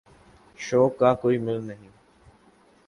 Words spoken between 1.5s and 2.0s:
نہیں۔